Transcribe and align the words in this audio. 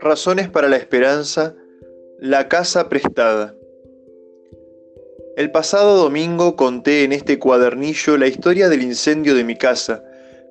Razones 0.00 0.48
para 0.48 0.68
la 0.68 0.76
esperanza, 0.76 1.54
la 2.18 2.48
casa 2.48 2.88
prestada. 2.88 3.54
El 5.36 5.50
pasado 5.50 5.96
domingo 5.96 6.56
conté 6.56 7.04
en 7.04 7.12
este 7.12 7.38
cuadernillo 7.38 8.16
la 8.16 8.26
historia 8.26 8.68
del 8.68 8.82
incendio 8.82 9.34
de 9.34 9.44
mi 9.44 9.56
casa, 9.56 10.04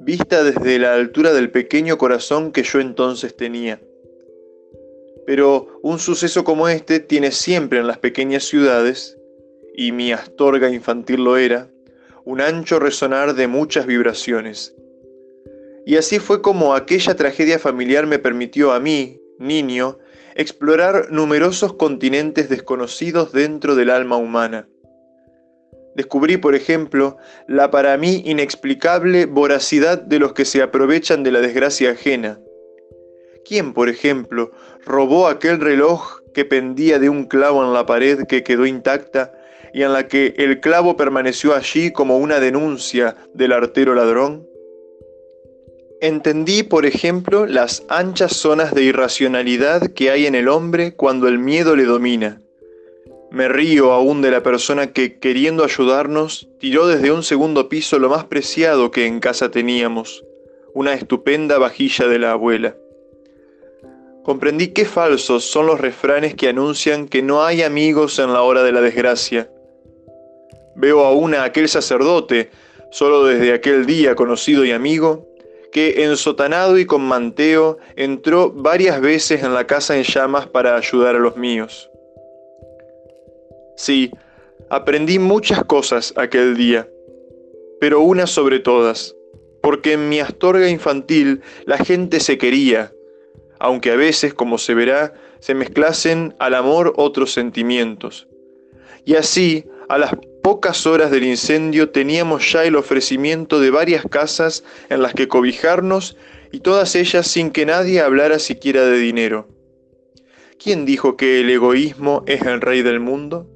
vista 0.00 0.42
desde 0.42 0.78
la 0.78 0.94
altura 0.94 1.32
del 1.32 1.50
pequeño 1.50 1.98
corazón 1.98 2.52
que 2.52 2.62
yo 2.62 2.80
entonces 2.80 3.36
tenía. 3.36 3.80
Pero 5.26 5.80
un 5.82 5.98
suceso 5.98 6.44
como 6.44 6.68
este 6.68 7.00
tiene 7.00 7.30
siempre 7.30 7.78
en 7.78 7.86
las 7.86 7.98
pequeñas 7.98 8.44
ciudades, 8.44 9.18
y 9.74 9.92
mi 9.92 10.12
astorga 10.12 10.70
infantil 10.70 11.24
lo 11.24 11.36
era, 11.36 11.71
un 12.24 12.40
ancho 12.40 12.78
resonar 12.78 13.34
de 13.34 13.46
muchas 13.46 13.86
vibraciones. 13.86 14.74
Y 15.84 15.96
así 15.96 16.18
fue 16.18 16.42
como 16.42 16.74
aquella 16.74 17.16
tragedia 17.16 17.58
familiar 17.58 18.06
me 18.06 18.18
permitió 18.18 18.72
a 18.72 18.80
mí, 18.80 19.20
niño, 19.38 19.98
explorar 20.34 21.10
numerosos 21.10 21.74
continentes 21.74 22.48
desconocidos 22.48 23.32
dentro 23.32 23.74
del 23.74 23.90
alma 23.90 24.16
humana. 24.16 24.68
Descubrí, 25.94 26.38
por 26.38 26.54
ejemplo, 26.54 27.18
la 27.48 27.70
para 27.70 27.96
mí 27.98 28.22
inexplicable 28.24 29.26
voracidad 29.26 30.00
de 30.00 30.18
los 30.18 30.32
que 30.32 30.44
se 30.44 30.62
aprovechan 30.62 31.22
de 31.22 31.32
la 31.32 31.40
desgracia 31.40 31.90
ajena. 31.90 32.40
¿Quién, 33.44 33.74
por 33.74 33.88
ejemplo, 33.88 34.52
robó 34.86 35.26
aquel 35.26 35.60
reloj 35.60 36.20
que 36.32 36.44
pendía 36.44 36.98
de 36.98 37.10
un 37.10 37.24
clavo 37.24 37.62
en 37.62 37.74
la 37.74 37.84
pared 37.84 38.24
que 38.26 38.42
quedó 38.42 38.64
intacta 38.64 39.32
y 39.74 39.82
en 39.82 39.92
la 39.92 40.08
que 40.08 40.34
el 40.38 40.60
clavo 40.60 40.96
permaneció 40.96 41.54
allí 41.54 41.92
como 41.92 42.18
una 42.18 42.40
denuncia 42.40 43.16
del 43.34 43.52
artero 43.52 43.94
ladrón? 43.94 44.46
Entendí, 46.00 46.64
por 46.64 46.84
ejemplo, 46.84 47.46
las 47.46 47.84
anchas 47.88 48.32
zonas 48.32 48.74
de 48.74 48.82
irracionalidad 48.82 49.92
que 49.92 50.10
hay 50.10 50.26
en 50.26 50.34
el 50.34 50.48
hombre 50.48 50.94
cuando 50.94 51.28
el 51.28 51.38
miedo 51.38 51.76
le 51.76 51.84
domina. 51.84 52.40
Me 53.30 53.48
río 53.48 53.92
aún 53.92 54.20
de 54.20 54.30
la 54.30 54.42
persona 54.42 54.92
que, 54.92 55.18
queriendo 55.18 55.64
ayudarnos, 55.64 56.48
tiró 56.58 56.86
desde 56.86 57.12
un 57.12 57.22
segundo 57.22 57.68
piso 57.68 57.98
lo 57.98 58.10
más 58.10 58.24
preciado 58.24 58.90
que 58.90 59.06
en 59.06 59.20
casa 59.20 59.50
teníamos, 59.50 60.24
una 60.74 60.92
estupenda 60.92 61.56
vajilla 61.58 62.08
de 62.08 62.18
la 62.18 62.32
abuela. 62.32 62.76
Comprendí 64.22 64.68
qué 64.68 64.84
falsos 64.84 65.44
son 65.44 65.66
los 65.66 65.80
refranes 65.80 66.34
que 66.34 66.48
anuncian 66.48 67.08
que 67.08 67.22
no 67.22 67.44
hay 67.44 67.62
amigos 67.62 68.18
en 68.18 68.32
la 68.32 68.42
hora 68.42 68.62
de 68.62 68.72
la 68.72 68.80
desgracia. 68.80 69.50
Veo 70.74 71.04
aún 71.04 71.34
a 71.34 71.44
aquel 71.44 71.68
sacerdote, 71.68 72.50
solo 72.90 73.24
desde 73.24 73.52
aquel 73.52 73.86
día 73.86 74.14
conocido 74.14 74.64
y 74.64 74.72
amigo, 74.72 75.26
que 75.72 76.04
ensotanado 76.04 76.78
y 76.78 76.84
con 76.84 77.02
manteo 77.02 77.78
entró 77.96 78.52
varias 78.52 79.00
veces 79.00 79.42
en 79.42 79.54
la 79.54 79.66
casa 79.66 79.96
en 79.96 80.04
llamas 80.04 80.46
para 80.46 80.76
ayudar 80.76 81.16
a 81.16 81.18
los 81.18 81.36
míos. 81.36 81.90
Sí, 83.76 84.10
aprendí 84.68 85.18
muchas 85.18 85.64
cosas 85.64 86.12
aquel 86.16 86.56
día, 86.56 86.88
pero 87.80 88.00
una 88.00 88.26
sobre 88.26 88.60
todas, 88.60 89.16
porque 89.62 89.94
en 89.94 90.08
mi 90.10 90.20
astorga 90.20 90.68
infantil 90.68 91.40
la 91.64 91.78
gente 91.78 92.20
se 92.20 92.36
quería, 92.36 92.92
aunque 93.58 93.92
a 93.92 93.96
veces, 93.96 94.34
como 94.34 94.58
se 94.58 94.74
verá, 94.74 95.14
se 95.40 95.54
mezclasen 95.54 96.34
al 96.38 96.54
amor 96.54 96.92
otros 96.96 97.32
sentimientos. 97.32 98.28
Y 99.04 99.14
así, 99.14 99.64
a 99.88 99.98
las 99.98 100.12
pocas 100.42 100.86
horas 100.86 101.10
del 101.10 101.24
incendio 101.24 101.90
teníamos 101.90 102.52
ya 102.52 102.64
el 102.64 102.76
ofrecimiento 102.76 103.60
de 103.60 103.70
varias 103.70 104.04
casas 104.10 104.64
en 104.90 105.00
las 105.00 105.14
que 105.14 105.28
cobijarnos 105.28 106.16
y 106.50 106.60
todas 106.60 106.94
ellas 106.96 107.26
sin 107.26 107.50
que 107.50 107.64
nadie 107.64 108.00
hablara 108.00 108.38
siquiera 108.38 108.84
de 108.84 108.98
dinero. 108.98 109.48
¿Quién 110.62 110.84
dijo 110.84 111.16
que 111.16 111.40
el 111.40 111.50
egoísmo 111.50 112.22
es 112.26 112.42
el 112.42 112.60
rey 112.60 112.82
del 112.82 113.00
mundo? 113.00 113.48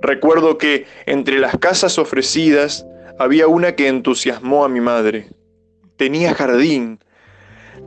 Recuerdo 0.00 0.58
que 0.58 0.86
entre 1.06 1.38
las 1.38 1.58
casas 1.58 1.98
ofrecidas 1.98 2.86
había 3.18 3.48
una 3.48 3.74
que 3.74 3.88
entusiasmó 3.88 4.64
a 4.64 4.68
mi 4.68 4.80
madre. 4.80 5.30
Tenía 5.96 6.34
jardín, 6.34 6.98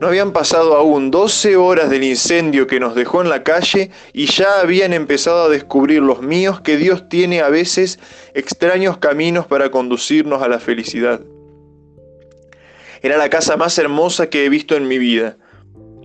no 0.00 0.06
habían 0.06 0.32
pasado 0.32 0.76
aún 0.76 1.10
12 1.10 1.56
horas 1.56 1.90
del 1.90 2.04
incendio 2.04 2.66
que 2.66 2.78
nos 2.78 2.94
dejó 2.94 3.22
en 3.22 3.30
la 3.30 3.42
calle 3.42 3.90
y 4.12 4.26
ya 4.26 4.60
habían 4.60 4.92
empezado 4.92 5.44
a 5.44 5.48
descubrir 5.48 6.02
los 6.02 6.22
míos 6.22 6.60
que 6.60 6.76
Dios 6.76 7.08
tiene 7.08 7.40
a 7.40 7.48
veces 7.48 7.98
extraños 8.34 8.98
caminos 8.98 9.46
para 9.46 9.70
conducirnos 9.70 10.42
a 10.42 10.48
la 10.48 10.60
felicidad. 10.60 11.20
Era 13.02 13.16
la 13.16 13.28
casa 13.28 13.56
más 13.56 13.76
hermosa 13.78 14.28
que 14.28 14.44
he 14.44 14.48
visto 14.48 14.76
en 14.76 14.86
mi 14.86 14.98
vida. 14.98 15.36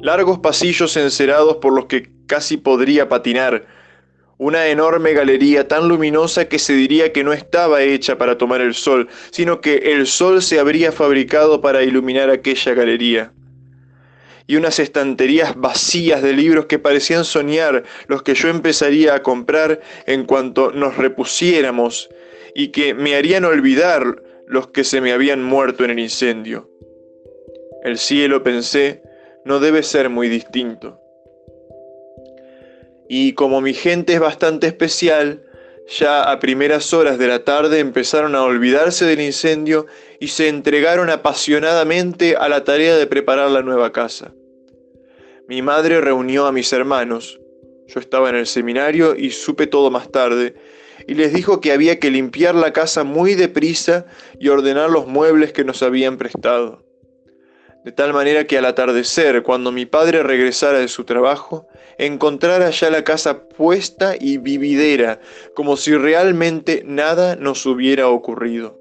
Largos 0.01 0.39
pasillos 0.39 0.97
encerados 0.97 1.57
por 1.57 1.73
los 1.73 1.85
que 1.85 2.09
casi 2.25 2.57
podría 2.57 3.09
patinar. 3.09 3.65
Una 4.37 4.67
enorme 4.67 5.13
galería 5.13 5.67
tan 5.67 5.87
luminosa 5.87 6.45
que 6.45 6.57
se 6.57 6.73
diría 6.73 7.13
que 7.13 7.23
no 7.23 7.31
estaba 7.31 7.83
hecha 7.83 8.17
para 8.17 8.37
tomar 8.37 8.61
el 8.61 8.73
sol, 8.73 9.07
sino 9.31 9.61
que 9.61 9.75
el 9.93 10.07
sol 10.07 10.41
se 10.41 10.59
habría 10.59 10.91
fabricado 10.91 11.61
para 11.61 11.83
iluminar 11.83 12.29
aquella 12.29 12.73
galería 12.73 13.31
y 14.47 14.55
unas 14.55 14.79
estanterías 14.79 15.55
vacías 15.55 16.21
de 16.21 16.33
libros 16.33 16.65
que 16.65 16.79
parecían 16.79 17.25
soñar 17.25 17.83
los 18.07 18.23
que 18.23 18.35
yo 18.35 18.49
empezaría 18.49 19.15
a 19.15 19.23
comprar 19.23 19.81
en 20.05 20.25
cuanto 20.25 20.71
nos 20.71 20.97
repusiéramos 20.97 22.09
y 22.55 22.69
que 22.69 22.93
me 22.93 23.15
harían 23.15 23.45
olvidar 23.45 24.21
los 24.47 24.67
que 24.67 24.83
se 24.83 25.01
me 25.01 25.13
habían 25.13 25.43
muerto 25.43 25.85
en 25.85 25.91
el 25.91 25.99
incendio. 25.99 26.69
El 27.83 27.97
cielo, 27.97 28.43
pensé, 28.43 29.01
no 29.45 29.59
debe 29.59 29.83
ser 29.83 30.09
muy 30.09 30.29
distinto. 30.29 30.99
Y 33.09 33.33
como 33.33 33.61
mi 33.61 33.73
gente 33.73 34.13
es 34.13 34.19
bastante 34.19 34.67
especial, 34.67 35.43
ya 35.87 36.31
a 36.31 36.39
primeras 36.39 36.93
horas 36.93 37.17
de 37.17 37.27
la 37.27 37.43
tarde 37.43 37.79
empezaron 37.79 38.35
a 38.35 38.43
olvidarse 38.43 39.05
del 39.05 39.21
incendio 39.21 39.85
y 40.19 40.29
se 40.29 40.47
entregaron 40.47 41.09
apasionadamente 41.09 42.35
a 42.35 42.49
la 42.49 42.63
tarea 42.63 42.95
de 42.95 43.07
preparar 43.07 43.51
la 43.51 43.61
nueva 43.61 43.91
casa. 43.91 44.33
Mi 45.47 45.61
madre 45.61 45.99
reunió 45.99 46.45
a 46.45 46.51
mis 46.51 46.71
hermanos, 46.71 47.39
yo 47.87 47.99
estaba 47.99 48.29
en 48.29 48.37
el 48.37 48.47
seminario 48.47 49.15
y 49.15 49.31
supe 49.31 49.67
todo 49.67 49.91
más 49.91 50.11
tarde, 50.11 50.55
y 51.05 51.15
les 51.15 51.33
dijo 51.33 51.59
que 51.59 51.73
había 51.73 51.99
que 51.99 52.11
limpiar 52.11 52.55
la 52.55 52.71
casa 52.71 53.03
muy 53.03 53.35
deprisa 53.35 54.05
y 54.39 54.47
ordenar 54.47 54.89
los 54.89 55.05
muebles 55.05 55.51
que 55.51 55.65
nos 55.65 55.83
habían 55.83 56.17
prestado. 56.17 56.85
De 57.83 57.91
tal 57.91 58.13
manera 58.13 58.47
que 58.47 58.57
al 58.57 58.65
atardecer, 58.65 59.43
cuando 59.43 59.71
mi 59.71 59.85
padre 59.85 60.23
regresara 60.23 60.79
de 60.79 60.87
su 60.87 61.03
trabajo, 61.03 61.67
encontrara 61.97 62.69
ya 62.69 62.89
la 62.89 63.03
casa 63.03 63.47
puesta 63.47 64.15
y 64.17 64.37
vividera, 64.37 65.19
como 65.53 65.75
si 65.75 65.95
realmente 65.95 66.83
nada 66.85 67.35
nos 67.35 67.65
hubiera 67.65 68.07
ocurrido. 68.07 68.79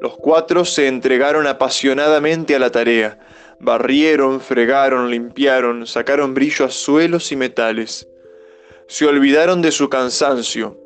Los 0.00 0.16
cuatro 0.16 0.64
se 0.64 0.88
entregaron 0.88 1.46
apasionadamente 1.46 2.54
a 2.54 2.58
la 2.58 2.70
tarea, 2.70 3.18
barrieron, 3.60 4.40
fregaron, 4.40 5.10
limpiaron, 5.10 5.86
sacaron 5.86 6.34
brillo 6.34 6.64
a 6.66 6.70
suelos 6.70 7.32
y 7.32 7.36
metales. 7.36 8.08
Se 8.88 9.06
olvidaron 9.06 9.62
de 9.62 9.70
su 9.70 9.88
cansancio. 9.88 10.76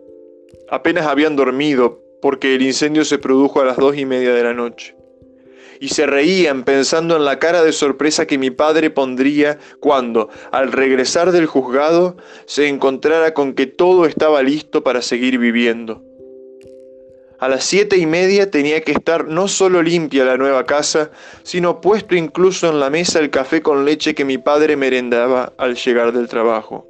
Apenas 0.69 1.07
habían 1.07 1.35
dormido 1.35 2.03
porque 2.21 2.55
el 2.55 2.63
incendio 2.63 3.05
se 3.05 3.19
produjo 3.19 3.61
a 3.61 3.65
las 3.65 3.77
dos 3.79 3.97
y 3.97 4.05
media 4.05 4.33
de 4.33 4.43
la 4.43 4.53
noche. 4.53 4.96
Y 5.81 5.89
se 5.89 6.07
reían 6.07 6.65
pensando 6.65 7.17
en 7.17 7.25
la 7.25 7.39
cara 7.39 7.63
de 7.63 7.73
sorpresa 7.73 8.27
que 8.27 8.39
mi 8.39 8.51
padre 8.51 8.91
pondría 8.91 9.59
cuando, 9.81 10.29
al 10.53 10.73
regresar 10.73 11.33
del 11.33 11.47
juzgado, 11.47 12.17
se 12.47 12.69
encontrara 12.69 13.35
con 13.35 13.55
que 13.55 13.67
todo 13.67 14.07
estaba 14.07 14.43
listo 14.43 14.83
para 14.83 15.03
seguir 15.03 15.39
viviendo. 15.39 16.03
A 17.39 17.49
las 17.49 17.65
siete 17.65 17.99
y 17.99 18.07
media 18.07 18.51
tenía 18.51 18.81
que 18.81 18.93
estar 18.93 19.27
no 19.27 19.47
solo 19.47 19.83
limpia 19.83 20.25
la 20.25 20.39
nueva 20.39 20.65
casa, 20.65 21.11
sino 21.43 21.83
puesto 21.83 22.15
incluso 22.15 22.71
en 22.71 22.81
la 22.81 22.89
mesa 22.89 23.19
el 23.19 23.29
café 23.29 23.61
con 23.61 23.85
leche 23.85 24.15
que 24.15 24.25
mi 24.25 24.39
padre 24.39 24.75
merendaba 24.77 25.53
al 25.59 25.77
llegar 25.77 26.13
del 26.13 26.29
trabajo. 26.29 26.89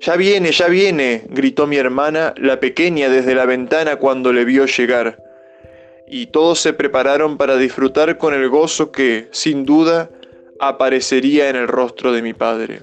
Ya 0.00 0.16
viene, 0.16 0.50
ya 0.50 0.66
viene, 0.66 1.24
gritó 1.28 1.68
mi 1.68 1.76
hermana, 1.76 2.34
la 2.36 2.58
pequeña, 2.58 3.08
desde 3.08 3.34
la 3.34 3.44
ventana 3.44 3.96
cuando 3.96 4.32
le 4.32 4.44
vio 4.44 4.66
llegar. 4.66 5.22
Y 6.10 6.26
todos 6.26 6.58
se 6.58 6.72
prepararon 6.72 7.38
para 7.38 7.56
disfrutar 7.56 8.18
con 8.18 8.34
el 8.34 8.48
gozo 8.48 8.90
que, 8.90 9.28
sin 9.30 9.64
duda, 9.64 10.10
aparecería 10.58 11.48
en 11.48 11.56
el 11.56 11.68
rostro 11.68 12.12
de 12.12 12.20
mi 12.20 12.34
padre. 12.34 12.80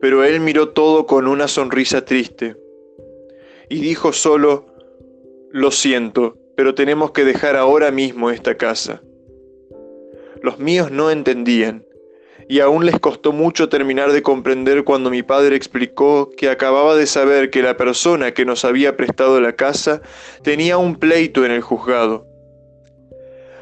Pero 0.00 0.24
él 0.24 0.40
miró 0.40 0.70
todo 0.70 1.06
con 1.06 1.28
una 1.28 1.46
sonrisa 1.46 2.04
triste 2.04 2.56
y 3.68 3.80
dijo 3.80 4.12
solo, 4.12 4.66
lo 5.50 5.70
siento, 5.70 6.38
pero 6.56 6.74
tenemos 6.74 7.10
que 7.12 7.24
dejar 7.24 7.56
ahora 7.56 7.90
mismo 7.90 8.30
esta 8.30 8.56
casa. 8.56 9.02
Los 10.42 10.58
míos 10.58 10.90
no 10.90 11.10
entendían, 11.10 11.84
y 12.48 12.60
aún 12.60 12.86
les 12.86 12.98
costó 13.00 13.32
mucho 13.32 13.68
terminar 13.68 14.12
de 14.12 14.22
comprender 14.22 14.84
cuando 14.84 15.10
mi 15.10 15.22
padre 15.22 15.56
explicó 15.56 16.30
que 16.36 16.48
acababa 16.48 16.94
de 16.94 17.06
saber 17.06 17.50
que 17.50 17.62
la 17.62 17.76
persona 17.76 18.32
que 18.32 18.44
nos 18.44 18.64
había 18.64 18.96
prestado 18.96 19.40
la 19.40 19.54
casa 19.54 20.00
tenía 20.42 20.78
un 20.78 20.96
pleito 20.96 21.44
en 21.44 21.50
el 21.50 21.60
juzgado. 21.60 22.26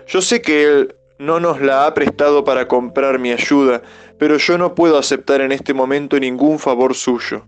Yo 0.07 0.21
sé 0.21 0.43
que 0.43 0.65
él 0.65 0.95
no 1.19 1.41
nos 1.41 1.63
la 1.63 1.87
ha 1.87 1.95
prestado 1.95 2.45
para 2.45 2.69
comprar 2.69 3.19
mi 3.19 3.33
ayuda, 3.33 3.83
pero 4.19 4.37
yo 4.37 4.59
no 4.59 4.75
puedo 4.75 4.99
aceptar 4.99 5.41
en 5.41 5.53
este 5.53 5.73
momento 5.73 6.19
ningún 6.21 6.59
favor 6.59 6.95
suyo. 6.95 7.47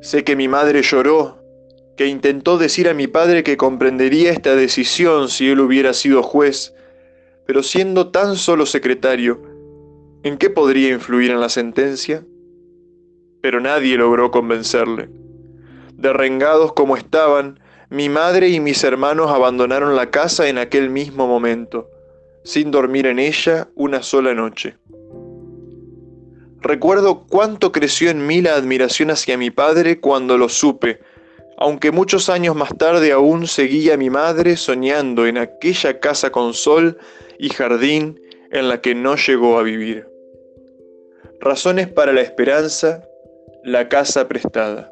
Sé 0.00 0.24
que 0.24 0.34
mi 0.34 0.48
madre 0.48 0.82
lloró, 0.82 1.38
que 1.96 2.06
intentó 2.06 2.56
decir 2.56 2.88
a 2.88 2.94
mi 2.94 3.06
padre 3.06 3.42
que 3.42 3.58
comprendería 3.58 4.32
esta 4.32 4.56
decisión 4.56 5.28
si 5.28 5.50
él 5.50 5.60
hubiera 5.60 5.92
sido 5.92 6.22
juez, 6.22 6.74
pero 7.46 7.62
siendo 7.62 8.10
tan 8.10 8.36
solo 8.36 8.66
secretario, 8.66 9.42
¿en 10.22 10.38
qué 10.38 10.50
podría 10.50 10.90
influir 10.90 11.30
en 11.30 11.40
la 11.40 11.48
sentencia? 11.48 12.24
Pero 13.40 13.60
nadie 13.60 13.96
logró 13.96 14.30
convencerle. 14.30 15.08
Derrengados 15.94 16.72
como 16.72 16.96
estaban, 16.96 17.60
mi 17.90 18.08
madre 18.08 18.48
y 18.48 18.60
mis 18.60 18.82
hermanos 18.84 19.30
abandonaron 19.30 19.96
la 19.96 20.10
casa 20.10 20.48
en 20.48 20.58
aquel 20.58 20.88
mismo 20.88 21.26
momento, 21.26 21.90
sin 22.44 22.70
dormir 22.70 23.06
en 23.06 23.18
ella 23.18 23.68
una 23.74 24.02
sola 24.02 24.34
noche. 24.34 24.76
Recuerdo 26.62 27.26
cuánto 27.28 27.72
creció 27.72 28.10
en 28.10 28.24
mí 28.24 28.40
la 28.40 28.54
admiración 28.54 29.10
hacia 29.10 29.36
mi 29.36 29.50
padre 29.50 29.98
cuando 29.98 30.38
lo 30.38 30.48
supe, 30.48 31.00
aunque 31.58 31.90
muchos 31.90 32.28
años 32.28 32.54
más 32.54 32.76
tarde 32.78 33.12
aún 33.12 33.46
seguía 33.46 33.96
mi 33.96 34.10
madre 34.10 34.56
soñando 34.56 35.26
en 35.26 35.38
aquella 35.38 35.98
casa 36.00 36.30
con 36.30 36.54
sol 36.54 36.98
y 37.42 37.48
jardín 37.48 38.22
en 38.52 38.68
la 38.68 38.80
que 38.80 38.94
no 38.94 39.16
llegó 39.16 39.58
a 39.58 39.64
vivir. 39.64 40.06
Razones 41.40 41.88
para 41.88 42.12
la 42.12 42.20
esperanza, 42.20 43.04
la 43.64 43.88
casa 43.88 44.28
prestada. 44.28 44.91